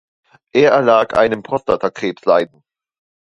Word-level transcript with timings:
Er 0.51 0.71
erlag 0.71 1.15
einem 1.15 1.43
Prostatakrebs 1.43 2.25
leiden. 2.25 2.63